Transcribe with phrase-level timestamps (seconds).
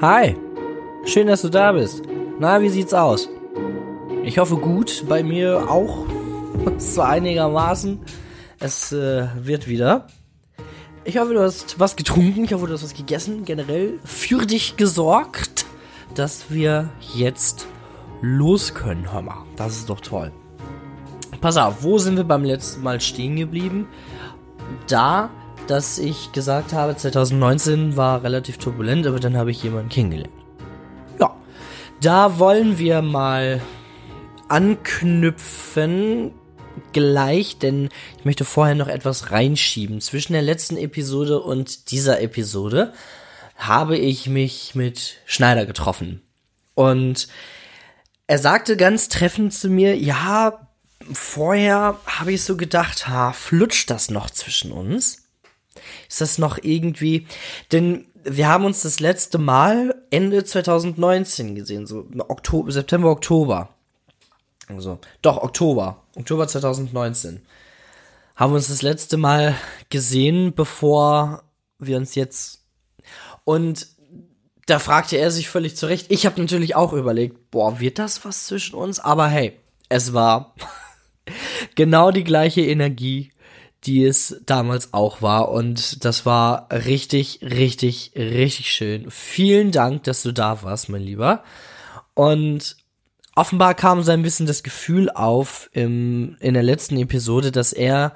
[0.00, 0.36] Hi,
[1.04, 2.02] schön, dass du da bist.
[2.40, 3.28] Na, wie sieht's aus?
[4.24, 6.06] Ich hoffe gut, bei mir auch
[6.78, 8.00] so einigermaßen.
[8.58, 10.08] Es äh, wird wieder.
[11.04, 14.76] Ich hoffe, du hast was getrunken, ich hoffe, du hast was gegessen, generell für dich
[14.76, 15.66] gesorgt,
[16.14, 17.66] dass wir jetzt
[18.20, 19.12] los können.
[19.12, 20.32] Hör mal, das ist doch toll.
[21.40, 23.88] Pass auf, wo sind wir beim letzten Mal stehen geblieben?
[24.86, 25.30] Da,
[25.66, 30.32] dass ich gesagt habe, 2019 war relativ turbulent, aber dann habe ich jemanden kennengelernt.
[31.18, 31.34] Ja,
[32.00, 33.60] da wollen wir mal
[34.48, 36.32] anknüpfen
[36.92, 37.88] gleich, denn
[38.18, 40.00] ich möchte vorher noch etwas reinschieben.
[40.00, 42.92] Zwischen der letzten Episode und dieser Episode
[43.56, 46.22] habe ich mich mit Schneider getroffen.
[46.74, 47.28] Und
[48.26, 50.68] er sagte ganz treffend zu mir, ja,
[51.12, 55.21] vorher habe ich so gedacht, ha, flutscht das noch zwischen uns?
[56.08, 57.26] Ist das noch irgendwie,
[57.70, 63.70] denn wir haben uns das letzte Mal Ende 2019 gesehen, so Oktober, September, Oktober.
[64.68, 66.02] Also, doch, Oktober.
[66.16, 67.42] Oktober 2019.
[68.36, 69.54] Haben wir uns das letzte Mal
[69.90, 71.42] gesehen, bevor
[71.78, 72.64] wir uns jetzt.
[73.44, 73.88] Und
[74.66, 76.06] da fragte er sich völlig zurecht.
[76.10, 79.00] Ich habe natürlich auch überlegt, boah, wird das was zwischen uns?
[79.00, 80.54] Aber hey, es war
[81.74, 83.32] genau die gleiche Energie,
[83.84, 85.50] die es damals auch war.
[85.50, 89.10] Und das war richtig, richtig, richtig schön.
[89.10, 91.42] Vielen Dank, dass du da warst, mein Lieber.
[92.14, 92.76] Und
[93.34, 98.14] offenbar kam so ein bisschen das Gefühl auf im, in der letzten Episode, dass er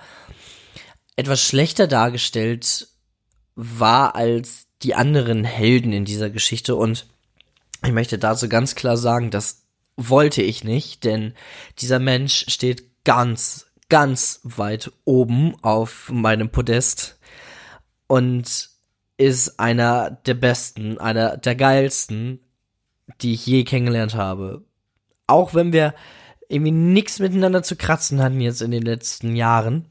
[1.17, 2.89] etwas schlechter dargestellt
[3.55, 6.77] war als die anderen Helden in dieser Geschichte.
[6.77, 7.07] Und
[7.83, 9.63] ich möchte dazu ganz klar sagen, das
[9.97, 11.33] wollte ich nicht, denn
[11.79, 17.19] dieser Mensch steht ganz, ganz weit oben auf meinem Podest
[18.07, 18.71] und
[19.17, 22.41] ist einer der besten, einer der geilsten,
[23.21, 24.65] die ich je kennengelernt habe.
[25.27, 25.95] Auch wenn wir
[26.49, 29.87] irgendwie nichts miteinander zu kratzen hatten jetzt in den letzten Jahren,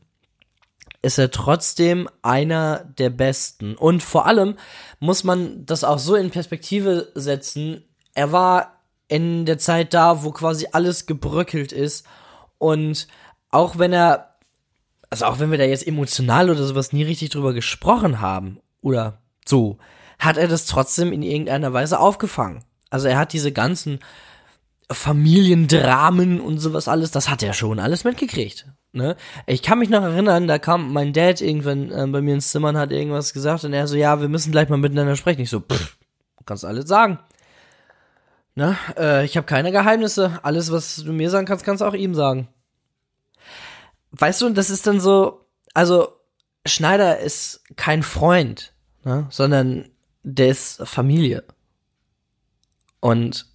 [1.02, 3.76] ist er trotzdem einer der besten.
[3.76, 4.56] Und vor allem
[5.00, 7.84] muss man das auch so in Perspektive setzen.
[8.14, 12.08] Er war in der Zeit da, wo quasi alles gebröckelt ist
[12.58, 13.08] und
[13.56, 14.36] auch wenn er,
[15.10, 19.20] also auch wenn wir da jetzt emotional oder sowas nie richtig drüber gesprochen haben oder
[19.46, 19.78] so,
[20.20, 22.64] hat er das trotzdem in irgendeiner Weise aufgefangen.
[22.90, 24.00] Also er hat diese ganzen
[24.92, 28.68] Familiendramen und sowas alles, das hat er schon alles mitgekriegt.
[28.92, 29.16] Ne?
[29.48, 32.70] Ich kann mich noch erinnern, da kam mein Dad irgendwann äh, bei mir ins Zimmer
[32.70, 35.42] und hat irgendwas gesagt und er so, ja, wir müssen gleich mal miteinander sprechen.
[35.42, 35.98] Ich so, pff,
[36.46, 37.20] kannst alles sagen.
[38.54, 38.78] Ne?
[38.98, 40.40] Äh, ich habe keine Geheimnisse.
[40.44, 42.48] Alles, was du mir sagen kannst, kannst du auch ihm sagen
[44.18, 46.10] weißt du, das ist dann so, also
[46.66, 49.90] Schneider ist kein Freund, ne, sondern
[50.24, 51.44] der ist Familie.
[53.00, 53.46] Und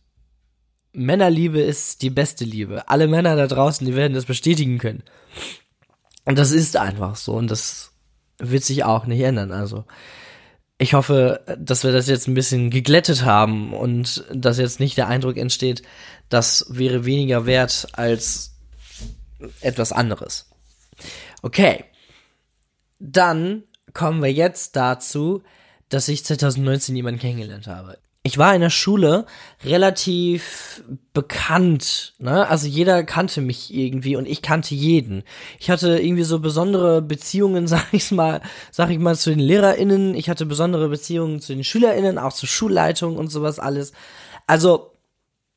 [0.92, 2.88] Männerliebe ist die beste Liebe.
[2.88, 5.02] Alle Männer da draußen, die werden das bestätigen können.
[6.24, 7.92] Und das ist einfach so und das
[8.38, 9.52] wird sich auch nicht ändern.
[9.52, 9.84] Also
[10.78, 15.08] ich hoffe, dass wir das jetzt ein bisschen geglättet haben und dass jetzt nicht der
[15.08, 15.82] Eindruck entsteht,
[16.28, 18.56] das wäre weniger wert als
[19.60, 20.49] etwas anderes.
[21.42, 21.84] Okay.
[22.98, 25.42] Dann kommen wir jetzt dazu,
[25.88, 27.98] dass ich 2019 jemanden kennengelernt habe.
[28.22, 29.24] Ich war in der Schule
[29.64, 30.82] relativ
[31.14, 32.46] bekannt, ne?
[32.46, 35.22] Also jeder kannte mich irgendwie und ich kannte jeden.
[35.58, 40.14] Ich hatte irgendwie so besondere Beziehungen, sag ich's mal, sag ich mal, zu den LehrerInnen.
[40.14, 43.92] Ich hatte besondere Beziehungen zu den SchülerInnen, auch zur Schulleitung und sowas alles.
[44.46, 44.89] Also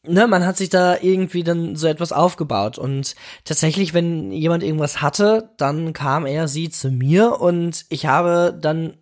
[0.05, 3.15] ne, man hat sich da irgendwie dann so etwas aufgebaut und
[3.45, 8.97] tatsächlich, wenn jemand irgendwas hatte, dann kam er, sie zu mir und ich habe dann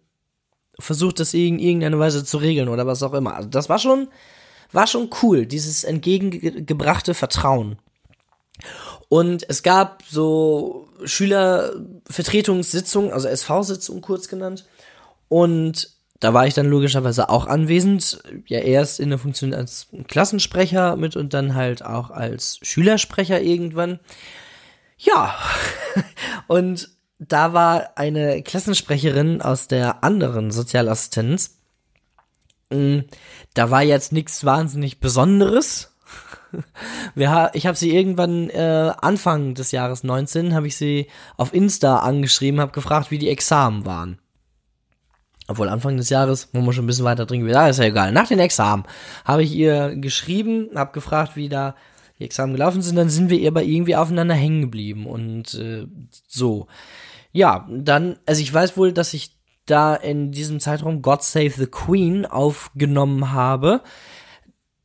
[0.80, 3.36] versucht, das in irgendeiner Weise zu regeln oder was auch immer.
[3.36, 4.08] Also das war schon,
[4.72, 7.78] war schon cool, dieses entgegengebrachte Vertrauen.
[9.10, 14.66] Und es gab so Schülervertretungssitzungen, also SV-Sitzungen kurz genannt.
[15.28, 15.90] Und
[16.22, 18.22] da war ich dann logischerweise auch anwesend.
[18.46, 24.00] Ja, erst in der Funktion als Klassensprecher mit und dann halt auch als Schülersprecher irgendwann.
[25.00, 25.36] Ja,
[26.48, 31.58] und da war eine Klassensprecherin aus der anderen Sozialassistenz.
[32.70, 33.00] Mm,
[33.56, 35.96] da war jetzt nichts wahnsinnig Besonderes.
[37.16, 42.62] ich habe sie irgendwann äh, Anfang des Jahres 19 habe ich sie auf Insta angeschrieben,
[42.62, 44.21] habe gefragt, wie die Examen waren.
[45.52, 47.86] Obwohl Anfang des Jahres, wo man schon ein bisschen weiter drin gewesen, ah, ist ja
[47.86, 48.12] egal.
[48.12, 48.84] Nach den Examen
[49.26, 51.76] habe ich ihr geschrieben, habe gefragt, wie da
[52.20, 55.88] die Examen gelaufen sind, dann sind wir aber irgendwie aufeinander hängen geblieben und äh,
[56.28, 56.68] so.
[57.32, 61.68] Ja, dann, also ich weiß wohl, dass ich da in diesem Zeitraum God Save the
[61.68, 63.82] Queen aufgenommen habe.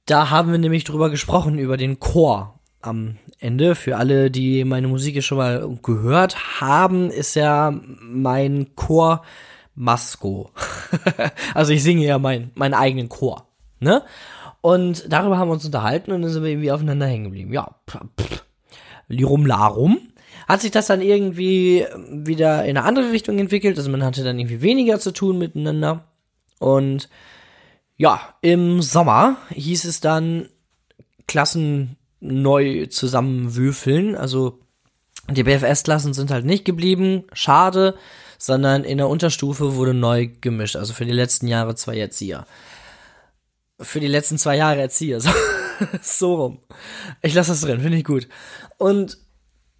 [0.07, 3.75] Da haben wir nämlich drüber gesprochen, über den Chor am Ende.
[3.75, 9.23] Für alle, die meine Musik schon mal gehört haben, ist ja mein Chor
[9.77, 10.51] Masco.
[11.55, 13.47] also ich singe ja mein, meinen eigenen Chor,
[13.79, 14.03] ne?
[14.63, 17.53] Und darüber haben wir uns unterhalten und dann sind wir irgendwie aufeinander hängen geblieben.
[17.53, 18.45] Ja, pff,
[19.07, 19.99] Lirum Larum.
[20.49, 23.79] Hat sich das dann irgendwie wieder in eine andere Richtung entwickelt.
[23.79, 26.05] Also man hatte dann irgendwie weniger zu tun miteinander.
[26.59, 27.09] Und
[27.97, 30.49] ja, im Sommer hieß es dann
[31.27, 34.17] Klassen neu zusammenwürfeln.
[34.17, 34.61] Also
[35.31, 37.25] die BFS-Klassen sind halt nicht geblieben.
[37.33, 37.95] Schade
[38.39, 40.77] sondern in der Unterstufe wurde neu gemischt.
[40.77, 42.47] Also für die letzten Jahre zwei Erzieher.
[43.81, 45.21] Für die letzten zwei Jahre Erzieher.
[45.79, 46.59] So, so rum.
[47.21, 48.29] Ich lasse das drin, finde ich gut.
[48.79, 49.19] Und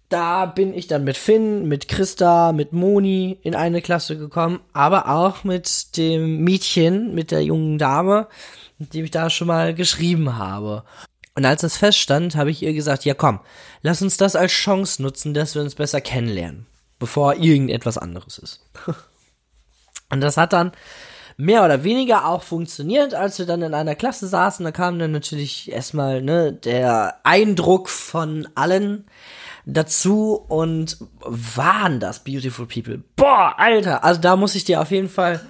[0.09, 5.09] da bin ich dann mit Finn, mit Christa, mit Moni in eine Klasse gekommen, aber
[5.09, 8.27] auch mit dem Mädchen, mit der jungen Dame,
[8.77, 10.83] mit dem ich da schon mal geschrieben habe.
[11.35, 13.39] Und als das feststand, habe ich ihr gesagt, ja komm,
[13.81, 16.67] lass uns das als Chance nutzen, dass wir uns besser kennenlernen
[16.99, 18.61] bevor irgendetwas anderes ist.
[20.09, 20.71] Und das hat dann
[21.37, 24.63] mehr oder weniger auch funktioniert, als wir dann in einer Klasse saßen.
[24.63, 29.05] Da kam dann natürlich erstmal ne, der Eindruck von allen
[29.65, 33.03] dazu und waren das Beautiful People.
[33.15, 35.45] Boah, Alter, also da muss ich dir auf jeden Fall,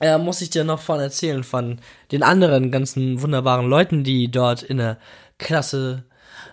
[0.00, 1.78] äh, muss ich dir noch von erzählen, von
[2.10, 4.98] den anderen ganzen wunderbaren Leuten, die dort in der
[5.38, 6.04] Klasse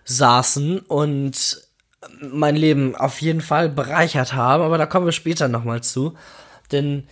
[0.06, 1.69] saßen und
[2.22, 6.14] mein Leben auf jeden Fall bereichert haben, aber da kommen wir später nochmal zu.
[6.72, 7.08] Denn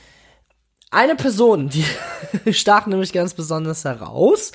[0.92, 1.86] eine Person, die
[2.54, 4.51] stach nämlich ganz besonders heraus.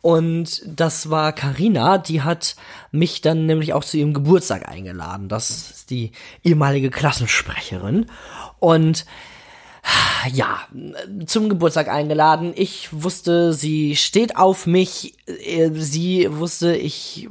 [0.00, 2.56] Und das war Karina, die hat
[2.92, 5.28] mich dann nämlich auch zu ihrem Geburtstag eingeladen.
[5.28, 6.12] Das ist die
[6.42, 8.06] ehemalige Klassensprecherin.
[8.58, 9.06] Und
[10.32, 10.60] ja,
[11.26, 12.52] zum Geburtstag eingeladen.
[12.54, 15.14] Ich wusste, sie steht auf mich.
[15.26, 17.28] Sie wusste, ich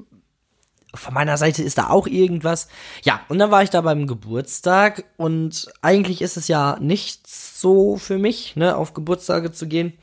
[0.93, 2.67] von meiner Seite ist da auch irgendwas.
[3.03, 7.97] Ja, und dann war ich da beim Geburtstag und eigentlich ist es ja nicht so
[7.97, 9.93] für mich, ne, auf Geburtstage zu gehen.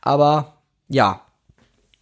[0.00, 0.58] Aber
[0.88, 1.22] ja,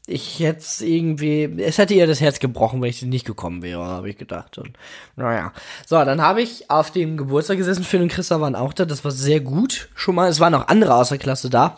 [0.07, 4.11] ich hätte irgendwie, es hätte ihr das Herz gebrochen, wenn ich nicht gekommen wäre, habe
[4.11, 4.59] ich gedacht.
[4.59, 4.77] Und
[5.17, 5.53] naja.
[5.87, 9.05] So, dann habe ich auf dem Geburtstag gesessen, Phil und Christa waren auch da, das
[9.05, 10.29] war sehr gut schon mal.
[10.29, 11.77] Es waren auch andere außer Klasse da.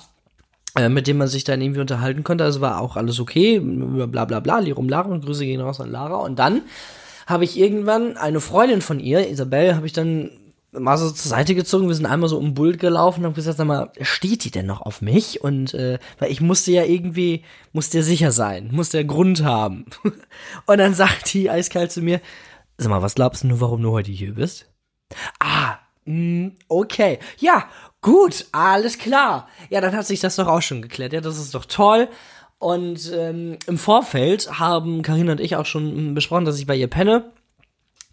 [0.74, 2.44] Äh, mit dem man sich dann irgendwie unterhalten konnte.
[2.44, 5.90] Also war auch alles okay, bla bla bla, Lirum Lara und Grüße gehen raus an
[5.90, 6.16] Lara.
[6.16, 6.62] Und dann
[7.26, 10.30] habe ich irgendwann eine Freundin von ihr, Isabel, habe ich dann
[10.72, 13.58] mal so zur Seite gezogen, wir sind einmal so um Bult gelaufen und habe gesagt,
[13.58, 15.42] sag mal, steht die denn noch auf mich?
[15.42, 19.84] Und äh, weil ich musste ja irgendwie, musste ja sicher sein, musste ja Grund haben.
[20.66, 22.20] und dann sagt die eiskalt zu mir,
[22.78, 24.66] sag mal, was glaubst du, warum du heute hier bist?
[25.38, 25.76] Ah,
[26.06, 27.18] mm, okay.
[27.38, 27.68] Ja,
[28.02, 29.48] Gut, alles klar.
[29.70, 31.12] Ja, dann hat sich das doch auch schon geklärt.
[31.12, 32.08] Ja, das ist doch toll.
[32.58, 36.88] Und ähm, im Vorfeld haben Karina und ich auch schon besprochen, dass ich bei ihr
[36.88, 37.32] penne.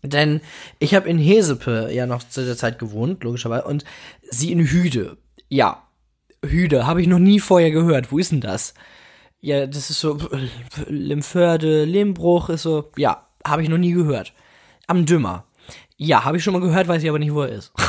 [0.01, 0.41] Denn
[0.77, 3.83] ich habe in Hesepe ja noch zu der Zeit gewohnt, logischerweise, und
[4.30, 5.18] sie in Hüde.
[5.50, 5.83] Ja,
[6.45, 8.12] Hüde, habe ich noch nie vorher gehört.
[8.12, 8.75] Wo ist denn das?
[9.41, 10.19] Ja, das ist so
[10.88, 14.33] Limförde, Limbruch ist so, ja, habe ich noch nie gehört.
[14.88, 15.45] Am Dümmer.
[15.97, 17.74] Ja, habe ich schon mal gehört, weiß ich aber nicht, wo er ist.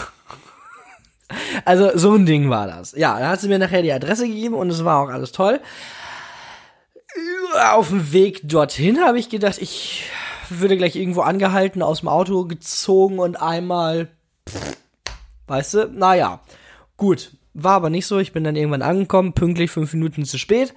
[1.64, 2.92] Also so ein Ding war das.
[2.96, 5.60] Ja, dann hat sie mir nachher die Adresse gegeben und es war auch alles toll.
[7.72, 10.04] Auf dem Weg dorthin habe ich gedacht, ich
[10.48, 14.08] würde gleich irgendwo angehalten, aus dem Auto gezogen und einmal,
[15.46, 16.40] weißt du, naja,
[16.96, 17.32] gut.
[17.52, 18.18] War aber nicht so.
[18.18, 20.72] Ich bin dann irgendwann angekommen, pünktlich fünf Minuten zu spät.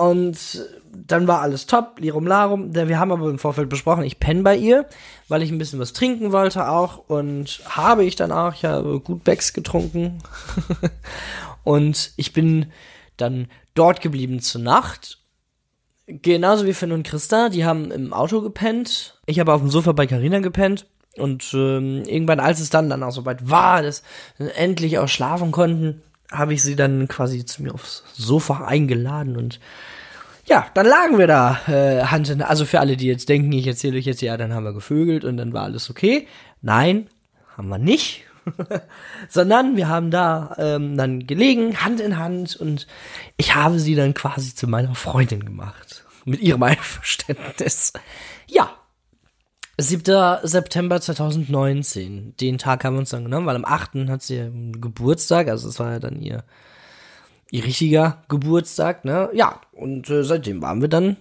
[0.00, 2.74] Und dann war alles top, Lirum Larum.
[2.74, 4.86] Wir haben aber im Vorfeld besprochen, ich penne bei ihr,
[5.28, 7.04] weil ich ein bisschen was trinken wollte auch.
[7.06, 10.22] Und habe ich dann auch, ich habe gut Becks getrunken.
[11.64, 12.72] und ich bin
[13.18, 15.18] dann dort geblieben zur Nacht.
[16.06, 19.20] Genauso wie Finn und Christa, die haben im Auto gepennt.
[19.26, 20.86] Ich habe auf dem Sofa bei Carina gepennt.
[21.18, 24.02] Und ähm, irgendwann, als es dann dann auch soweit war, dass
[24.38, 29.36] wir endlich auch schlafen konnten, habe ich sie dann quasi zu mir aufs Sofa eingeladen
[29.36, 29.60] und
[30.46, 33.66] ja, dann lagen wir da äh, Hand in Also für alle, die jetzt denken, ich
[33.66, 36.26] erzähle euch jetzt, ja, dann haben wir gevögelt und dann war alles okay.
[36.60, 37.08] Nein,
[37.56, 38.24] haben wir nicht.
[39.28, 42.88] Sondern wir haben da ähm, dann gelegen, Hand in Hand und
[43.36, 46.04] ich habe sie dann quasi zu meiner Freundin gemacht.
[46.24, 47.92] Mit ihrem Einverständnis.
[48.46, 48.79] Ja.
[49.80, 50.38] 7.
[50.42, 52.34] September 2019.
[52.40, 54.08] Den Tag haben wir uns dann genommen, weil am 8.
[54.08, 56.44] hat sie Geburtstag, also es war ja dann ihr
[57.50, 59.28] ihr richtiger Geburtstag, ne?
[59.32, 61.16] Ja, und äh, seitdem waren wir dann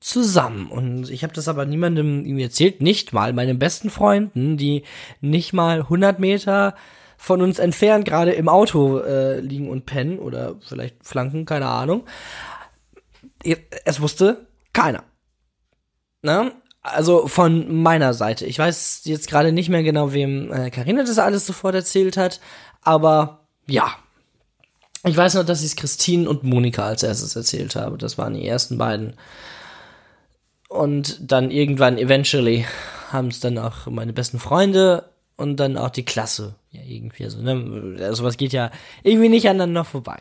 [0.00, 0.70] zusammen.
[0.70, 4.82] Und ich habe das aber niemandem irgendwie erzählt, nicht mal meinen besten Freunden, die
[5.20, 6.74] nicht mal 100 Meter
[7.16, 12.04] von uns entfernt gerade im Auto äh, liegen und pennen oder vielleicht flanken, keine Ahnung.
[13.84, 15.04] Es wusste keiner.
[16.22, 16.52] Ne?
[16.82, 18.44] Also von meiner Seite.
[18.44, 22.40] Ich weiß jetzt gerade nicht mehr genau, wem Karina äh, das alles sofort erzählt hat,
[22.82, 23.94] aber ja.
[25.04, 27.98] Ich weiß noch, dass ich es Christine und Monika als erstes erzählt habe.
[27.98, 29.14] Das waren die ersten beiden.
[30.68, 32.66] Und dann irgendwann, eventually,
[33.10, 36.54] haben es dann auch meine besten Freunde und dann auch die Klasse.
[36.70, 37.96] Ja, irgendwie so, ne?
[38.14, 38.70] Sowas also, geht ja
[39.02, 40.20] irgendwie nicht aneinander vorbei.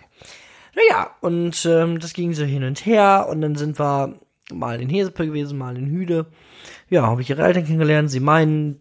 [0.75, 4.15] Naja, und ähm, das ging so hin und her und dann sind wir
[4.51, 6.27] mal in Hesepe gewesen, mal in Hüde.
[6.89, 8.11] Ja, habe ich ihre Eltern kennengelernt.
[8.11, 8.79] Sie meinen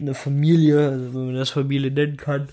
[0.00, 2.48] eine Familie, also wenn man das Familie nennen kann.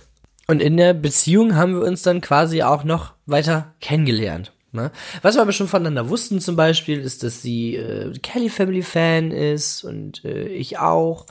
[0.47, 4.51] Und in der Beziehung haben wir uns dann quasi auch noch weiter kennengelernt.
[4.71, 4.91] Ne?
[5.21, 9.31] Was wir aber schon voneinander wussten zum Beispiel, ist, dass sie äh, Kelly Family Fan
[9.31, 11.25] ist und äh, ich auch.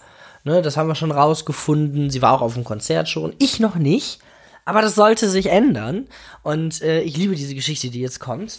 [0.44, 0.62] Ne?
[0.62, 2.10] Das haben wir schon rausgefunden.
[2.10, 3.34] Sie war auch auf dem Konzert schon.
[3.38, 4.20] Ich noch nicht.
[4.64, 6.08] Aber das sollte sich ändern.
[6.42, 8.58] Und äh, ich liebe diese Geschichte, die jetzt kommt.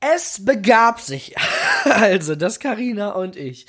[0.00, 1.34] Es begab sich
[1.84, 3.66] also, dass Karina und ich,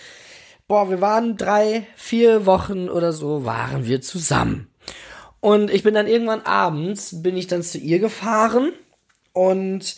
[0.68, 4.72] boah, wir waren drei, vier Wochen oder so, waren wir zusammen.
[5.40, 8.72] Und ich bin dann irgendwann abends, bin ich dann zu ihr gefahren
[9.34, 9.96] und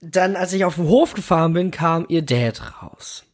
[0.00, 3.24] dann, als ich auf den Hof gefahren bin, kam ihr Dad raus.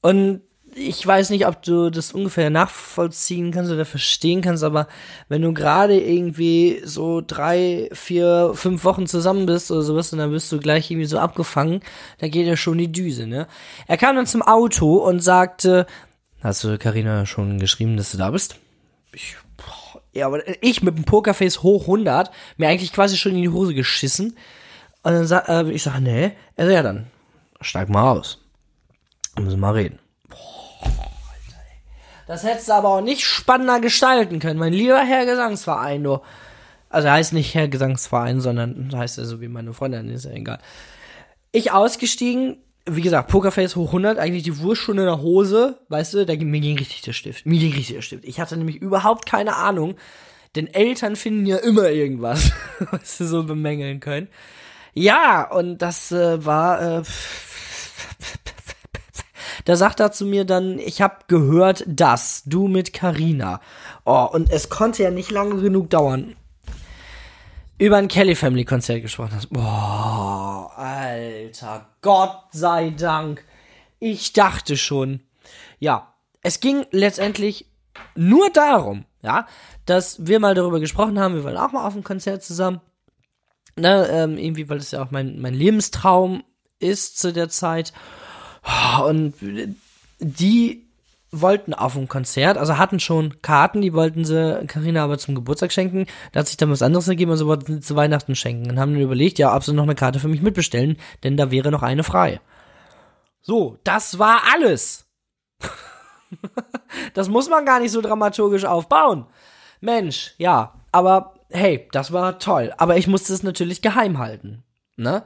[0.00, 0.42] Und
[0.78, 4.88] ich weiß nicht, ob du das ungefähr nachvollziehen kannst oder verstehen kannst, aber
[5.28, 10.32] wenn du gerade irgendwie so drei, vier, fünf Wochen zusammen bist oder sowas und dann
[10.32, 11.80] wirst du gleich irgendwie so abgefangen,
[12.18, 13.46] da geht ja schon die Düse, ne?
[13.86, 15.86] Er kam dann zum Auto und sagte,
[16.42, 18.56] hast du Karina schon geschrieben, dass du da bist?
[19.12, 23.42] Ich, boah, ja, aber ich mit dem Pokerface hoch 100, mir eigentlich quasi schon in
[23.42, 24.36] die Hose geschissen.
[25.02, 26.32] Und dann sag, äh, ich sag, nee.
[26.56, 27.06] Er sagt, ja dann,
[27.62, 28.42] steig mal aus.
[29.38, 30.00] Müssen mal reden.
[32.26, 36.20] Das hättest du aber auch nicht spannender gestalten können, mein lieber Herr Gesangsverein, du.
[36.88, 40.58] Also heißt nicht Herr Gesangsverein, sondern heißt er so wie meine Freundin, ist ja egal.
[41.52, 46.14] Ich ausgestiegen, wie gesagt, Pokerface hoch 100, eigentlich die Wurst schon in der Hose, weißt
[46.14, 47.44] du, da, mir ging richtig der Stift.
[47.44, 48.24] Mir ging richtig der Stift.
[48.24, 49.96] Ich hatte nämlich überhaupt keine Ahnung,
[50.54, 52.52] denn Eltern finden ja immer irgendwas,
[52.90, 54.28] was sie so bemängeln können.
[54.94, 57.02] Ja, und das äh, war äh,
[59.66, 63.60] da sagt er zu mir dann, ich habe gehört, dass du mit Karina.
[64.06, 66.34] Oh, und es konnte ja nicht lange genug dauern.
[67.78, 69.50] Über ein Kelly Family Konzert gesprochen hast.
[69.50, 73.44] Boah, alter, Gott sei Dank.
[73.98, 75.20] Ich dachte schon.
[75.78, 77.66] Ja, es ging letztendlich
[78.14, 79.46] nur darum, ja,
[79.84, 82.80] dass wir mal darüber gesprochen haben, wir wollen auch mal auf ein Konzert zusammen
[83.76, 86.42] ne, ähm, irgendwie, weil es ja auch mein, mein Lebenstraum
[86.78, 87.92] ist zu der Zeit.
[89.04, 89.34] Und
[90.18, 90.86] die
[91.30, 95.72] wollten auf ein Konzert, also hatten schon Karten, die wollten sie Karina aber zum Geburtstag
[95.72, 96.06] schenken.
[96.32, 98.70] Da hat sich dann was anderes ergeben, also wollten sie zu Weihnachten schenken.
[98.70, 101.50] Und haben dann überlegt, ja, ob sie noch eine Karte für mich mitbestellen, denn da
[101.50, 102.40] wäre noch eine frei.
[103.42, 105.06] So, das war alles.
[107.14, 109.26] das muss man gar nicht so dramaturgisch aufbauen.
[109.80, 112.72] Mensch, ja, aber hey, das war toll.
[112.78, 114.64] Aber ich musste es natürlich geheim halten.
[114.96, 115.24] Ne?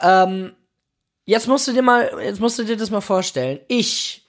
[0.00, 0.52] Ähm,
[1.24, 3.60] jetzt musst du dir mal, jetzt musst du dir das mal vorstellen.
[3.68, 4.28] Ich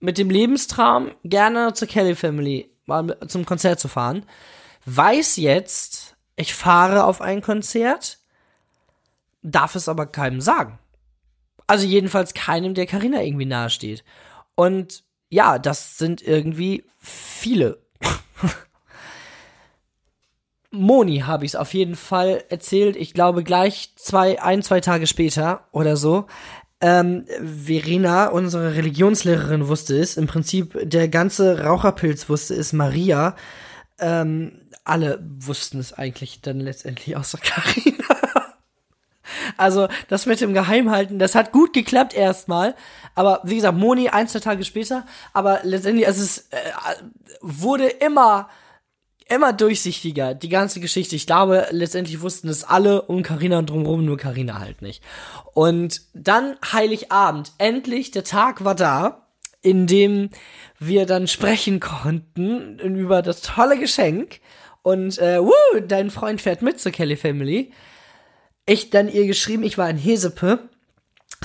[0.00, 4.24] mit dem Lebenstraum gerne zur Kelly Family mal zum Konzert zu fahren,
[4.84, 8.18] weiß jetzt, ich fahre auf ein Konzert,
[9.42, 10.78] darf es aber keinem sagen.
[11.66, 14.04] Also jedenfalls keinem, der Karina irgendwie nahesteht.
[14.54, 17.82] Und ja, das sind irgendwie viele.
[20.78, 22.96] Moni habe ich es auf jeden Fall erzählt.
[22.96, 26.26] Ich glaube gleich zwei, ein, zwei Tage später oder so.
[26.80, 30.16] Ähm, Verena, unsere Religionslehrerin, wusste es.
[30.16, 32.72] Im Prinzip der ganze Raucherpilz wusste es.
[32.72, 33.34] Maria.
[33.98, 38.04] Ähm, alle wussten es eigentlich dann letztendlich außer Karina.
[39.56, 42.74] also das mit dem Geheimhalten, das hat gut geklappt erstmal.
[43.14, 45.06] Aber wie gesagt, Moni ein, zwei Tage später.
[45.32, 46.56] Aber letztendlich, also es äh,
[47.40, 48.48] wurde immer
[49.28, 51.16] immer durchsichtiger, die ganze Geschichte.
[51.16, 55.02] Ich glaube, letztendlich wussten es alle um Karina und drumherum, nur Karina halt nicht.
[55.52, 59.26] Und dann Heiligabend, endlich, der Tag war da,
[59.62, 60.30] in dem
[60.78, 64.40] wir dann sprechen konnten über das tolle Geschenk.
[64.82, 67.72] Und äh, wuh, dein Freund fährt mit zur Kelly Family.
[68.64, 70.60] Ich dann ihr geschrieben, ich war in Hesepe.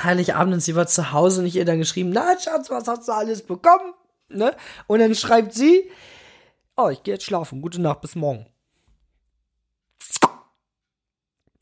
[0.01, 3.07] Heiligabend und sie war zu Hause und ich ihr dann geschrieben, na Schatz, was hast
[3.07, 3.93] du alles bekommen?
[4.29, 4.55] Ne?
[4.87, 5.89] Und dann schreibt sie,
[6.83, 7.61] Oh, ich gehe jetzt schlafen.
[7.61, 8.47] Gute Nacht, bis morgen.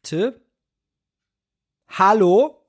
[0.01, 0.39] Tipp?
[1.89, 2.65] Hallo?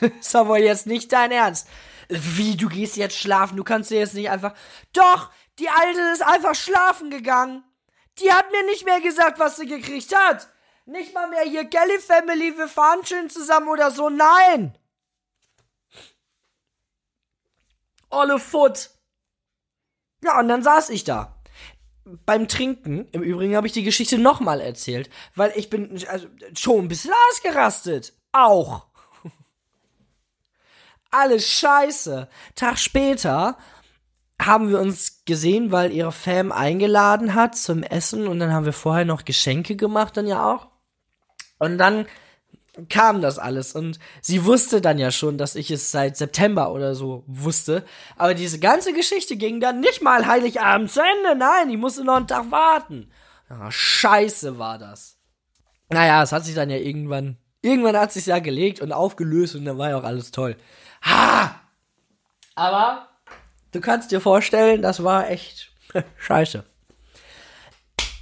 [0.00, 1.68] ist aber jetzt nicht dein Ernst.
[2.08, 3.56] Wie, du gehst jetzt schlafen?
[3.56, 4.56] Du kannst dir jetzt nicht einfach.
[4.92, 7.62] Doch, Die Alte ist einfach schlafen gegangen.
[8.18, 10.48] Die hat mir nicht mehr gesagt, was sie gekriegt hat.
[10.84, 14.10] Nicht mal mehr hier Kelly Family, wir fahren schön zusammen oder so.
[14.10, 14.76] Nein!
[18.10, 18.90] Olle Foot.
[20.24, 21.35] Ja, und dann saß ich da.
[22.24, 26.84] Beim Trinken, im Übrigen habe ich die Geschichte nochmal erzählt, weil ich bin also, schon
[26.84, 28.12] ein bisschen ausgerastet.
[28.30, 28.86] Auch.
[31.10, 32.28] Alles scheiße.
[32.54, 33.58] Tag später
[34.40, 38.72] haben wir uns gesehen, weil ihre Fam eingeladen hat zum Essen und dann haben wir
[38.72, 40.68] vorher noch Geschenke gemacht, dann ja auch.
[41.58, 42.06] Und dann
[42.88, 46.94] kam das alles und sie wusste dann ja schon, dass ich es seit September oder
[46.94, 47.84] so wusste.
[48.16, 51.36] Aber diese ganze Geschichte ging dann nicht mal Heiligabend zu Ende.
[51.36, 53.10] Nein, ich musste noch einen Tag warten.
[53.48, 55.18] Ja, scheiße war das.
[55.88, 59.64] Naja, es hat sich dann ja irgendwann, irgendwann hat sich ja gelegt und aufgelöst und
[59.64, 60.56] dann war ja auch alles toll.
[61.02, 61.60] Ha!
[62.54, 63.08] Aber
[63.72, 65.72] du kannst dir vorstellen, das war echt
[66.18, 66.64] scheiße.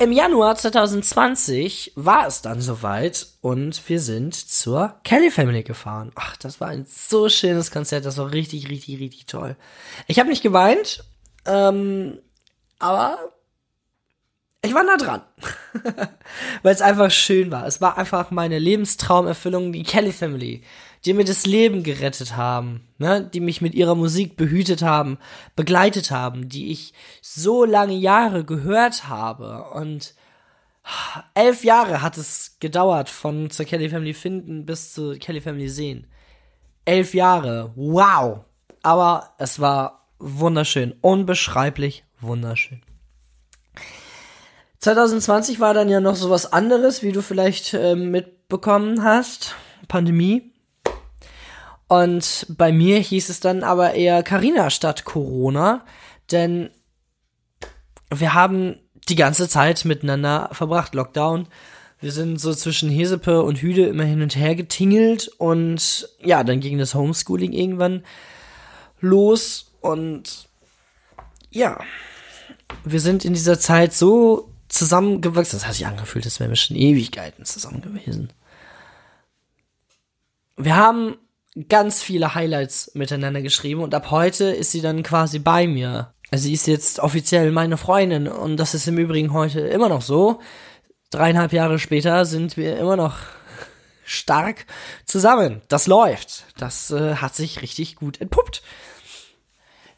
[0.01, 6.11] Im Januar 2020 war es dann soweit und wir sind zur Kelly Family gefahren.
[6.17, 9.57] Ach, das war ein so schönes Konzert, das war richtig, richtig, richtig toll.
[10.09, 11.05] Ich habe nicht geweint,
[11.47, 12.19] ähm,
[12.81, 13.19] aber
[14.63, 15.23] ich war nah dran,
[16.63, 17.65] weil es einfach schön war.
[17.65, 20.65] Es war einfach meine Lebenstraumerfüllung, die Kelly Family
[21.04, 25.18] die mir das Leben gerettet haben, ne, die mich mit ihrer Musik behütet haben,
[25.56, 30.14] begleitet haben, die ich so lange Jahre gehört habe und
[31.34, 36.06] elf Jahre hat es gedauert von zur Kelly Family finden bis zu Kelly Family sehen.
[36.84, 38.40] Elf Jahre, wow!
[38.82, 42.82] Aber es war wunderschön, unbeschreiblich wunderschön.
[44.80, 49.54] 2020 war dann ja noch so was anderes, wie du vielleicht äh, mitbekommen hast.
[49.88, 50.53] Pandemie.
[51.88, 55.85] Und bei mir hieß es dann aber eher Carina statt Corona,
[56.31, 56.71] denn
[58.12, 61.47] wir haben die ganze Zeit miteinander verbracht, Lockdown.
[62.00, 66.61] Wir sind so zwischen Hesepe und Hüde immer hin und her getingelt und ja, dann
[66.61, 68.04] ging das Homeschooling irgendwann
[69.00, 70.49] los und
[71.50, 71.78] ja,
[72.85, 75.58] wir sind in dieser Zeit so zusammengewachsen.
[75.58, 78.32] Das hat sich angefühlt, als wären wir schon Ewigkeiten zusammen gewesen.
[80.56, 81.17] Wir haben
[81.69, 86.14] ganz viele Highlights miteinander geschrieben und ab heute ist sie dann quasi bei mir.
[86.30, 90.02] Also sie ist jetzt offiziell meine Freundin und das ist im Übrigen heute immer noch
[90.02, 90.40] so.
[91.10, 93.19] Dreieinhalb Jahre später sind wir immer noch
[94.04, 94.67] stark
[95.04, 95.62] zusammen.
[95.69, 96.47] Das läuft.
[96.56, 98.62] Das äh, hat sich richtig gut entpuppt.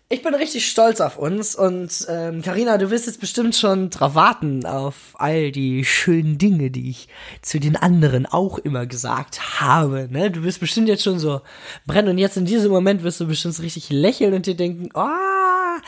[0.08, 4.14] Ich bin richtig stolz auf uns und ähm, Carina, du wirst jetzt bestimmt schon drauf
[4.14, 7.08] warten auf all die schönen Dinge, die ich
[7.42, 10.06] zu den anderen auch immer gesagt habe.
[10.08, 10.30] Ne?
[10.30, 11.40] Du wirst bestimmt jetzt schon so
[11.86, 15.80] brennen und jetzt in diesem Moment wirst du bestimmt richtig lächeln und dir denken, oh,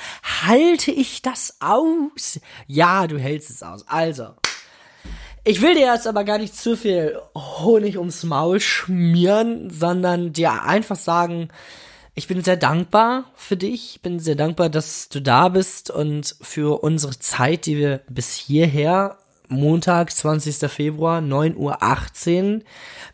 [0.42, 2.40] halte ich das aus?
[2.66, 3.86] Ja, du hältst es aus.
[3.86, 4.30] Also,
[5.44, 10.64] ich will dir jetzt aber gar nicht zu viel Honig ums Maul schmieren, sondern dir
[10.64, 11.50] einfach sagen,
[12.18, 16.82] ich bin sehr dankbar für dich, bin sehr dankbar, dass du da bist und für
[16.82, 20.68] unsere Zeit, die wir bis hierher, Montag, 20.
[20.68, 22.62] Februar, 9.18 Uhr,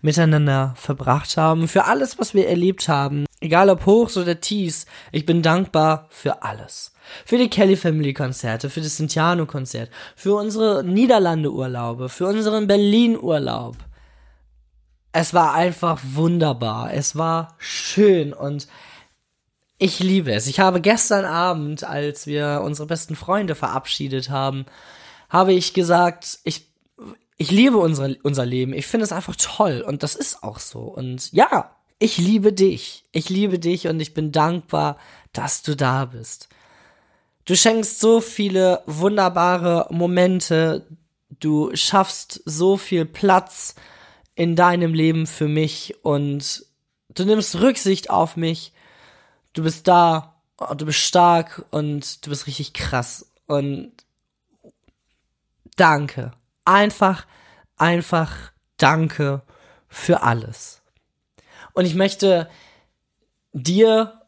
[0.01, 5.27] miteinander verbracht haben, für alles, was wir erlebt haben, egal ob Hochs oder Tiefs, ich
[5.27, 6.95] bin dankbar für alles.
[7.27, 12.67] Für die Kelly Family Konzerte, für das Sintiano Konzert, für unsere Niederlande Urlaube, für unseren
[12.67, 13.77] Berlin Urlaub.
[15.13, 16.93] Es war einfach wunderbar.
[16.93, 18.67] Es war schön und
[19.79, 20.47] ich liebe es.
[20.47, 24.67] Ich habe gestern Abend, als wir unsere besten Freunde verabschiedet haben,
[25.29, 26.69] habe ich gesagt, ich,
[27.37, 28.73] ich liebe unsere, unser Leben.
[28.73, 30.81] Ich finde es einfach toll und das ist auch so.
[30.81, 33.05] Und ja, ich liebe dich.
[33.13, 34.97] Ich liebe dich und ich bin dankbar,
[35.33, 36.49] dass du da bist.
[37.45, 40.87] Du schenkst so viele wunderbare Momente.
[41.41, 43.75] Du schaffst so viel Platz
[44.35, 46.65] in deinem Leben für mich und
[47.15, 48.73] du nimmst Rücksicht auf mich
[49.55, 50.43] du bist da,
[50.77, 53.33] du bist stark und du bist richtig krass.
[53.47, 53.93] Und
[55.77, 56.33] danke.
[56.65, 57.27] Einfach,
[57.77, 59.43] einfach danke
[59.89, 60.83] für alles.
[61.73, 62.49] Und ich möchte
[63.53, 64.21] dir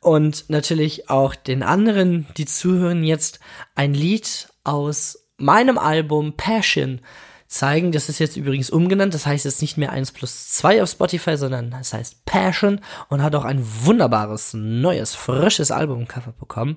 [0.00, 3.40] und natürlich auch den anderen, die zuhören, jetzt
[3.74, 7.00] ein Lied aus meinem Album Passion
[7.46, 7.92] zeigen.
[7.92, 9.14] Das ist jetzt übrigens umgenannt.
[9.14, 13.22] Das heißt jetzt nicht mehr 1 plus 2 auf Spotify, sondern das heißt Passion und
[13.22, 16.76] hat auch ein wunderbares, neues, frisches Albumcover bekommen.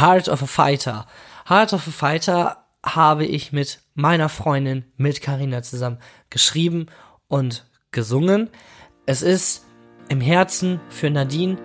[0.00, 1.06] Heart of a Fighter.
[1.48, 5.98] Heart of a Fighter habe ich mit meiner Freundin, mit Karina zusammen
[6.30, 6.86] geschrieben
[7.28, 8.50] und gesungen.
[9.06, 9.64] Es ist
[10.08, 11.56] im Herzen für Nadine,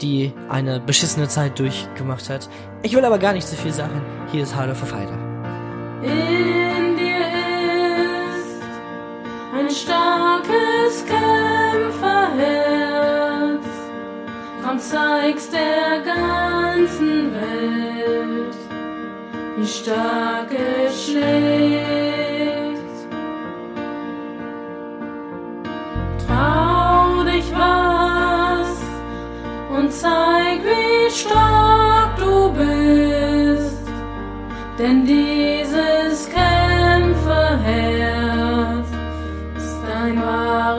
[0.00, 2.48] die eine beschissene Zeit durchgemacht hat.
[2.82, 4.02] Ich will aber gar nicht zu viel sagen.
[4.32, 6.33] Hier ist Harder for Fighter.
[9.74, 13.66] Starkes Kämpferherz.
[14.64, 18.54] Komm, zeig's der ganzen Welt,
[19.56, 22.78] wie stark es schlägt.
[26.26, 28.80] Trau dich was
[29.76, 33.88] und zeig, wie stark du bist.
[34.78, 38.33] Denn dieses Kämpferherz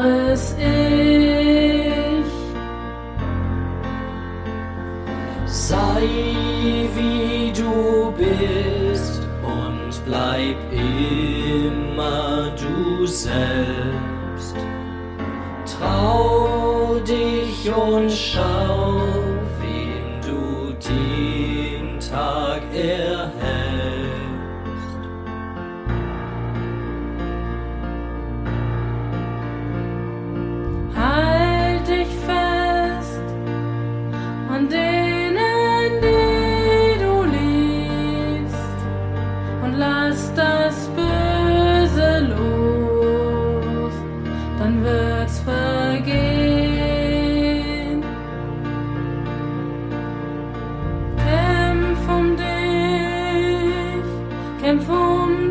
[0.05, 1.04] promises.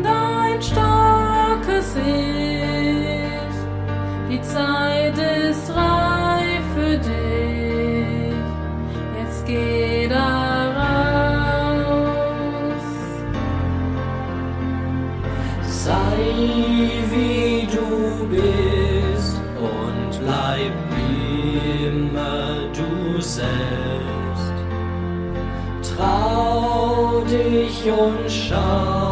[0.03, 3.55] Dein starkes Ich.
[4.29, 8.35] Die Zeit ist reif für dich.
[9.19, 11.95] Jetzt geh da raus.
[15.85, 16.19] Sei
[17.11, 17.89] wie du
[18.27, 20.75] bist und bleib
[21.87, 23.55] immer du selbst.
[25.95, 29.04] Trau dich und schau,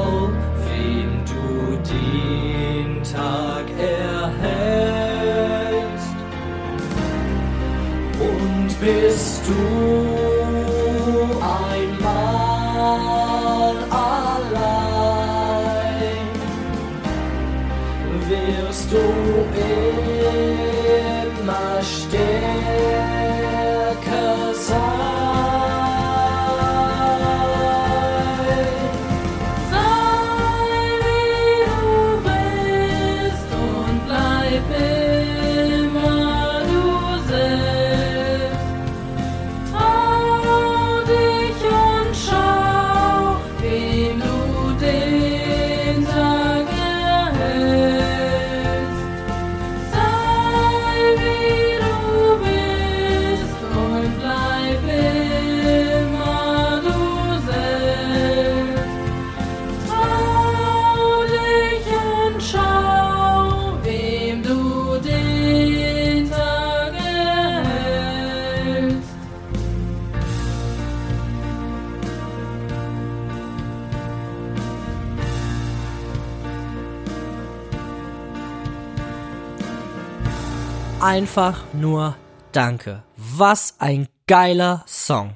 [81.14, 82.18] Einfach nur
[82.54, 83.04] Danke.
[83.18, 85.36] Was ein geiler Song.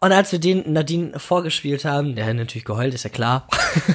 [0.00, 3.46] Und als wir den Nadine vorgespielt haben, der hat natürlich geheult, ist ja klar.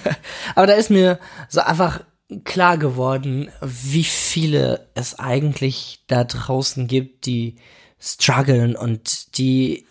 [0.55, 2.05] Aber da ist mir so einfach
[2.45, 7.57] klar geworden, wie viele es eigentlich da draußen gibt, die
[7.99, 9.85] strugglen und die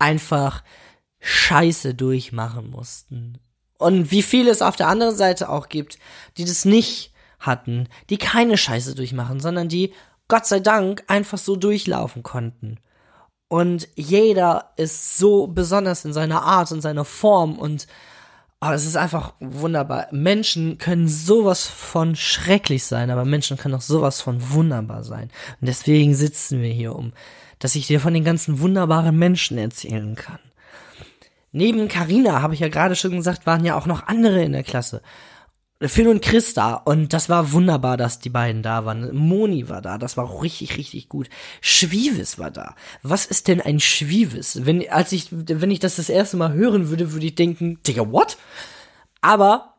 [0.00, 0.64] einfach
[1.20, 3.38] Scheiße durchmachen mussten.
[3.78, 5.96] Und wie viele es auf der anderen Seite auch gibt,
[6.38, 7.09] die das nicht
[7.40, 9.92] hatten, die keine Scheiße durchmachen, sondern die,
[10.28, 12.78] Gott sei Dank, einfach so durchlaufen konnten.
[13.48, 17.88] Und jeder ist so besonders in seiner Art und seiner Form und
[18.60, 20.06] oh, es ist einfach wunderbar.
[20.12, 25.30] Menschen können sowas von schrecklich sein, aber Menschen können auch sowas von wunderbar sein.
[25.60, 27.12] Und deswegen sitzen wir hier um,
[27.58, 30.38] dass ich dir von den ganzen wunderbaren Menschen erzählen kann.
[31.52, 34.62] Neben Karina habe ich ja gerade schon gesagt, waren ja auch noch andere in der
[34.62, 35.02] Klasse.
[35.82, 39.14] Phil und Chris da und das war wunderbar, dass die beiden da waren.
[39.16, 41.30] Moni war da, das war auch richtig, richtig gut.
[41.62, 42.74] Schwievis war da.
[43.02, 44.66] Was ist denn ein Schwievis?
[44.66, 48.12] Wenn, als ich, wenn ich das das erste Mal hören würde, würde ich denken, Digga,
[48.12, 48.36] what?
[49.22, 49.76] Aber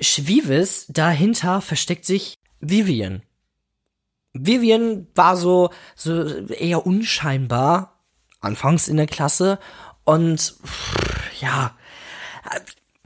[0.00, 3.22] Schwievis, dahinter versteckt sich Vivian.
[4.34, 8.00] Vivian war so, so eher unscheinbar,
[8.40, 9.58] anfangs in der Klasse
[10.04, 11.76] und pff, ja,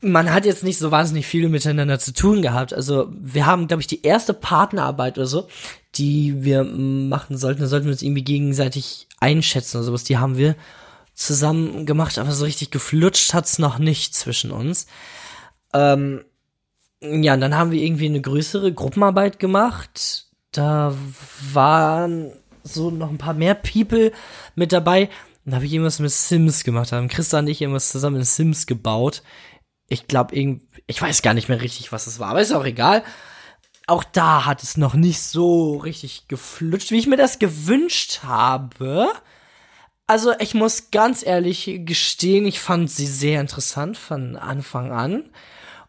[0.03, 2.75] man hat jetzt nicht so wahnsinnig viel miteinander zu tun gehabt.
[2.75, 5.49] Also wir haben, glaube ich, die erste Partnerarbeit oder so,
[5.95, 10.37] die wir machen sollten, da sollten wir uns irgendwie gegenseitig einschätzen oder sowas, die haben
[10.37, 10.55] wir
[11.15, 14.87] zusammen gemacht, aber so richtig geflutscht hat's noch nicht zwischen uns.
[15.73, 16.23] Ähm,
[17.01, 20.27] ja, und dann haben wir irgendwie eine größere Gruppenarbeit gemacht.
[20.53, 20.95] Da
[21.53, 22.33] waren
[22.63, 24.13] so noch ein paar mehr People
[24.55, 25.09] mit dabei.
[25.45, 26.93] Dann habe ich irgendwas mit Sims gemacht.
[26.93, 29.23] Da haben Christa und ich irgendwas zusammen in Sims gebaut.
[29.88, 30.35] Ich glaube,
[30.87, 33.05] ich weiß gar nicht mehr richtig, was es war, aber ist auch egal.
[33.87, 39.09] Auch da hat es noch nicht so richtig geflutscht, wie ich mir das gewünscht habe.
[40.09, 45.31] Also ich muss ganz ehrlich gestehen, ich fand sie sehr interessant von Anfang an.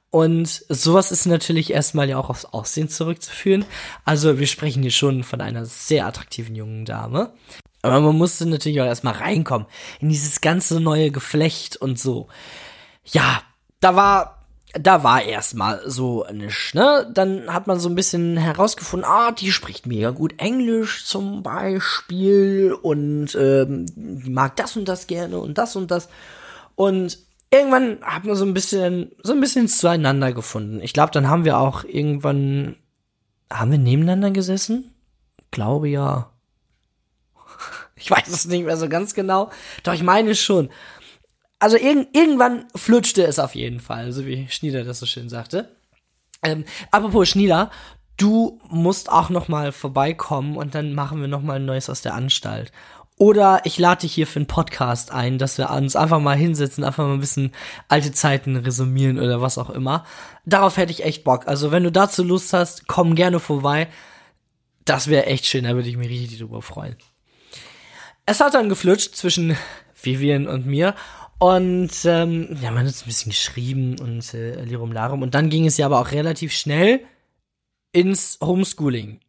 [0.10, 3.66] Und sowas ist natürlich erstmal ja auch aufs Aussehen zurückzuführen.
[4.06, 7.34] Also wir sprechen hier schon von einer sehr attraktiven jungen Dame.
[7.82, 9.68] Aber man musste natürlich auch erstmal reinkommen
[10.00, 12.28] in dieses ganze neue Geflecht und so.
[13.06, 13.42] Ja,
[13.80, 17.10] da war, da war erstmal so nichts, ne?
[17.14, 22.74] Dann hat man so ein bisschen herausgefunden, ah, die spricht mega gut Englisch zum Beispiel
[22.82, 26.10] und ähm, die mag das und das gerne und das und das.
[26.76, 27.18] Und
[27.50, 30.82] irgendwann hat man so ein bisschen, so ein bisschen zueinander gefunden.
[30.82, 32.76] Ich glaube, dann haben wir auch irgendwann,
[33.52, 34.94] haben wir nebeneinander gesessen?
[35.52, 36.32] Glaube ja.
[38.00, 39.50] Ich weiß es nicht mehr so ganz genau.
[39.82, 40.70] Doch ich meine schon.
[41.60, 45.76] Also irg irgendwann flutschte es auf jeden Fall, so wie Schnieder das so schön sagte.
[46.44, 47.72] Ähm, apropos Schnieder,
[48.18, 52.02] du musst auch noch mal vorbeikommen und dann machen wir noch mal ein neues aus
[52.02, 52.72] der Anstalt.
[53.20, 56.84] Oder ich lade dich hier für einen Podcast ein, dass wir uns einfach mal hinsetzen,
[56.84, 57.52] einfach mal ein bisschen
[57.88, 60.06] alte Zeiten resümieren oder was auch immer.
[60.46, 61.48] Darauf hätte ich echt Bock.
[61.48, 63.88] Also wenn du dazu Lust hast, komm gerne vorbei.
[64.86, 66.96] Das wäre echt schön, da würde ich mich richtig drüber freuen.
[68.28, 69.58] Es hat dann geflutscht zwischen
[70.02, 70.94] Vivian und mir.
[71.40, 75.22] Und ähm, ja, man hat uns ein bisschen geschrieben und äh, Lirum Larum.
[75.22, 77.02] Und dann ging es ja aber auch relativ schnell
[77.92, 79.20] ins Homeschooling.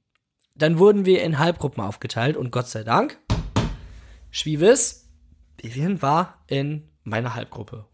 [0.54, 3.18] Dann wurden wir in Halbgruppen aufgeteilt und Gott sei Dank
[4.30, 5.08] Schwiebes,
[5.60, 7.86] Vivian war in meiner Halbgruppe.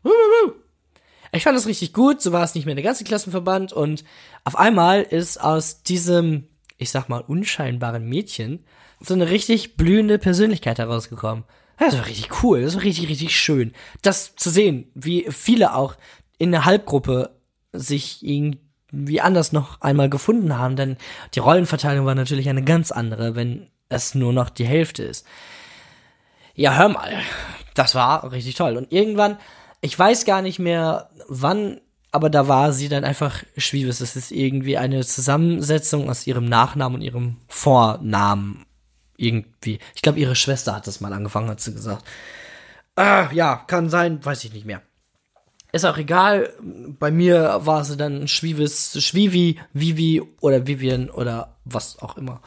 [1.32, 4.04] Ich fand es richtig gut, so war es nicht mehr der ganze Klassenverband und
[4.44, 6.48] auf einmal ist aus diesem,
[6.78, 8.64] ich sag mal, unscheinbaren Mädchen
[9.00, 11.44] so eine richtig blühende Persönlichkeit herausgekommen.
[11.78, 13.72] Das war richtig cool, das war richtig, richtig schön.
[14.02, 15.96] Das zu sehen, wie viele auch
[16.38, 17.30] in der Halbgruppe
[17.72, 20.96] sich irgendwie anders noch einmal gefunden haben, denn
[21.34, 25.26] die Rollenverteilung war natürlich eine ganz andere, wenn es nur noch die Hälfte ist.
[26.54, 27.12] Ja, hör mal.
[27.74, 28.76] Das war richtig toll.
[28.76, 29.38] Und irgendwann,
[29.80, 31.80] ich weiß gar nicht mehr wann,
[32.12, 33.98] aber da war sie dann einfach Schwiebes.
[33.98, 38.64] Das ist irgendwie eine Zusammensetzung aus ihrem Nachnamen und ihrem Vornamen.
[39.16, 39.78] Irgendwie.
[39.94, 42.04] Ich glaube, ihre Schwester hat das mal angefangen, hat sie gesagt.
[42.96, 44.82] Ah, ja, kann sein, weiß ich nicht mehr.
[45.72, 46.52] Ist auch egal.
[46.60, 52.40] Bei mir war sie dann Schwiebes, Schwivi, Vivi oder Vivian oder was auch immer.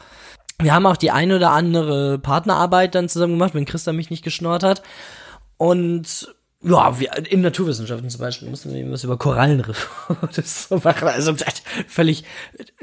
[0.60, 4.24] Wir haben auch die ein oder andere Partnerarbeit dann zusammen gemacht, wenn Christa mich nicht
[4.24, 4.82] geschnort hat.
[5.58, 11.08] Und ja, wir, in Naturwissenschaften zum Beispiel mussten wir was über Korallenriff das so machen.
[11.08, 11.34] Also
[11.86, 12.24] völlig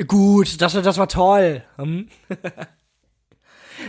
[0.08, 1.64] gut, das, das war toll.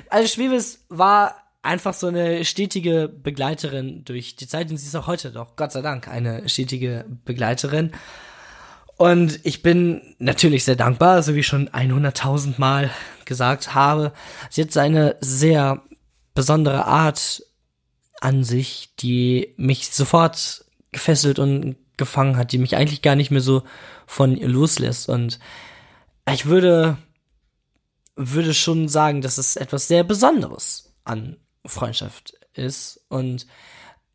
[0.08, 5.06] Also Schwebes war einfach so eine stetige Begleiterin durch die Zeit und sie ist auch
[5.06, 7.92] heute doch, Gott sei Dank, eine stetige Begleiterin.
[8.96, 12.90] Und ich bin natürlich sehr dankbar, so wie ich schon 100.000 Mal
[13.24, 14.12] gesagt habe.
[14.48, 15.82] Sie hat eine sehr
[16.34, 17.42] besondere Art
[18.20, 23.40] an sich, die mich sofort gefesselt und gefangen hat, die mich eigentlich gar nicht mehr
[23.40, 23.62] so
[24.06, 25.08] von ihr loslässt.
[25.08, 25.38] Und
[26.30, 26.96] ich würde,
[28.16, 33.04] würde schon sagen, dass es etwas sehr Besonderes an Freundschaft ist.
[33.08, 33.46] Und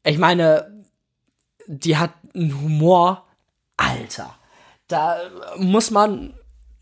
[0.04, 0.86] ich meine,
[1.68, 3.28] die hat einen Humor,
[3.78, 4.36] Alter
[4.92, 5.18] da
[5.58, 6.34] muss man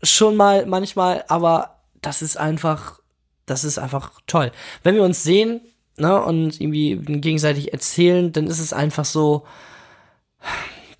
[0.02, 3.00] schon mal manchmal, aber das ist einfach,
[3.46, 4.52] das ist einfach toll.
[4.82, 5.60] Wenn wir uns sehen,
[5.96, 9.46] ne, und irgendwie gegenseitig erzählen, dann ist es einfach so,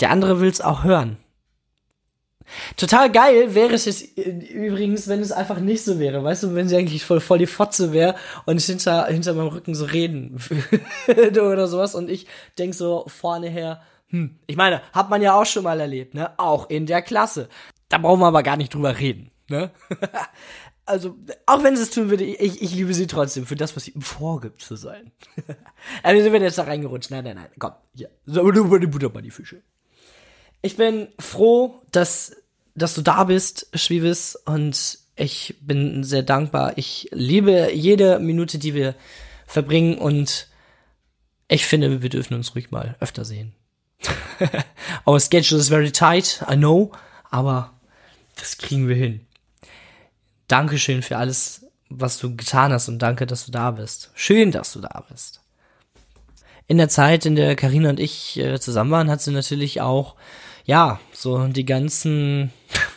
[0.00, 1.16] der andere will es auch hören.
[2.76, 6.22] Total geil wäre es jetzt übrigens, wenn es einfach nicht so wäre.
[6.22, 8.14] Weißt du, wenn sie eigentlich voll, voll die Fotze wäre
[8.46, 10.38] und ich hinter, hinter meinem Rücken so reden
[11.06, 12.26] oder sowas und ich
[12.58, 16.32] denk so vorne her, hm, ich meine, hat man ja auch schon mal erlebt, ne?
[16.38, 17.48] Auch in der Klasse.
[17.88, 19.70] Da brauchen wir aber gar nicht drüber reden, ne?
[20.84, 23.84] also, auch wenn sie es tun würde, ich, ich liebe sie trotzdem für das, was
[23.84, 25.12] sie vorgibt zu sein.
[26.02, 27.10] also sind wir jetzt da reingerutscht.
[27.10, 27.48] Nein, nein, nein.
[27.58, 28.10] Komm, hier.
[28.26, 29.62] So, die Butter bei die Fische.
[30.62, 32.36] Ich bin froh, dass,
[32.74, 36.76] dass du da bist, Schwiebis, und ich bin sehr dankbar.
[36.76, 38.94] Ich liebe jede Minute, die wir
[39.46, 40.48] verbringen und
[41.48, 43.54] ich finde, wir dürfen uns ruhig mal öfter sehen.
[45.06, 46.92] Our schedule is very tight, I know,
[47.30, 47.72] aber
[48.36, 49.26] das kriegen wir hin.
[50.48, 54.10] Dankeschön für alles, was du getan hast und danke, dass du da bist.
[54.14, 55.40] Schön, dass du da bist.
[56.70, 60.14] In der Zeit, in der Karina und ich äh, zusammen waren, hat sie natürlich auch,
[60.64, 62.52] ja, so die ganzen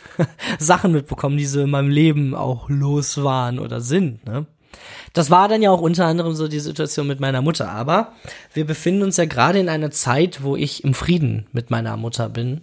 [0.60, 4.46] Sachen mitbekommen, die so in meinem Leben auch los waren oder sind, ne?
[5.12, 7.70] Das war dann ja auch unter anderem so die Situation mit meiner Mutter.
[7.70, 8.12] Aber
[8.52, 12.28] wir befinden uns ja gerade in einer Zeit, wo ich im Frieden mit meiner Mutter
[12.28, 12.62] bin.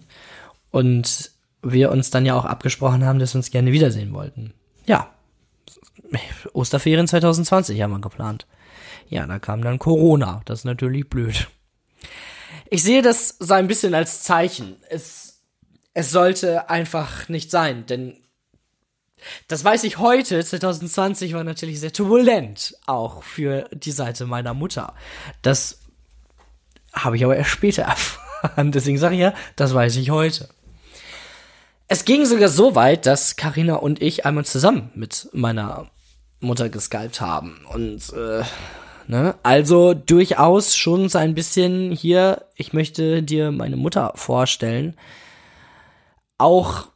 [0.70, 1.30] Und
[1.62, 4.52] wir uns dann ja auch abgesprochen haben, dass wir uns gerne wiedersehen wollten.
[4.86, 5.08] Ja.
[6.52, 8.46] Osterferien 2020 haben wir geplant.
[9.08, 10.42] Ja, da kam dann Corona.
[10.44, 11.48] Das ist natürlich blöd.
[12.70, 14.76] Ich sehe das so ein bisschen als Zeichen.
[14.88, 15.42] Es,
[15.94, 18.16] es sollte einfach nicht sein, denn
[19.48, 24.94] das weiß ich heute, 2020 war natürlich sehr turbulent, auch für die Seite meiner Mutter.
[25.42, 25.78] Das
[26.92, 27.82] habe ich aber erst später
[28.42, 30.48] erfahren, deswegen sage ich ja, das weiß ich heute.
[31.88, 35.90] Es ging sogar so weit, dass Karina und ich einmal zusammen mit meiner
[36.40, 38.42] Mutter geskypt haben und äh,
[39.06, 44.96] ne, also durchaus schon so ein bisschen hier, ich möchte dir meine Mutter vorstellen.
[46.38, 46.88] Auch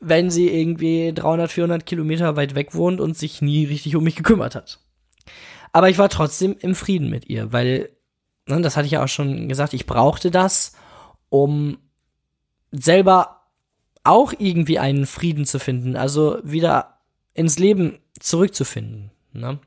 [0.00, 4.16] wenn sie irgendwie 300, 400 Kilometer weit weg wohnt und sich nie richtig um mich
[4.16, 4.80] gekümmert hat.
[5.72, 7.90] Aber ich war trotzdem im Frieden mit ihr, weil,
[8.46, 10.74] ne, das hatte ich ja auch schon gesagt, ich brauchte das,
[11.28, 11.78] um
[12.72, 13.42] selber
[14.04, 16.98] auch irgendwie einen Frieden zu finden, also wieder
[17.34, 19.10] ins Leben zurückzufinden.
[19.32, 19.58] Ne?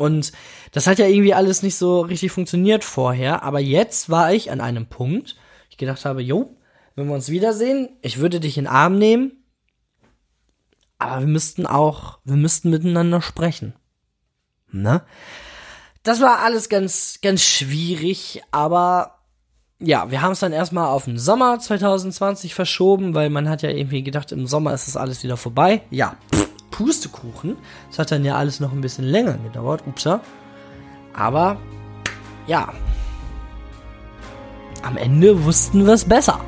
[0.00, 0.32] Und
[0.72, 4.62] das hat ja irgendwie alles nicht so richtig funktioniert vorher, aber jetzt war ich an
[4.62, 5.36] einem Punkt,
[5.68, 6.56] ich gedacht habe, jo,
[6.94, 9.44] wenn wir uns wiedersehen, ich würde dich in den Arm nehmen,
[10.98, 13.74] aber wir müssten auch, wir müssten miteinander sprechen.
[14.70, 15.02] Ne?
[16.02, 19.18] Das war alles ganz, ganz schwierig, aber
[19.80, 23.68] ja, wir haben es dann erstmal auf den Sommer 2020 verschoben, weil man hat ja
[23.68, 25.82] irgendwie gedacht, im Sommer ist das alles wieder vorbei.
[25.90, 26.39] Ja, pff,
[26.80, 27.58] Pustekuchen.
[27.88, 29.82] Das hat dann ja alles noch ein bisschen länger gedauert.
[29.86, 30.20] Upsa.
[31.12, 31.58] Aber,
[32.46, 32.72] ja.
[34.82, 36.40] Am Ende wussten wir es besser.